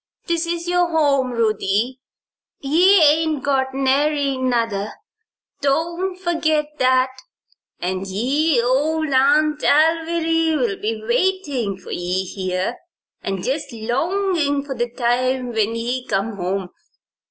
[0.25, 1.99] This is your home, Ruthie;
[2.59, 4.93] ye ain't got nary 'nother
[5.61, 7.11] don't fergit that.
[7.79, 12.77] And yer old A'nt Alviry'll be waitin' for ye here,
[13.21, 16.69] an' jest longin' for the time when ye come home."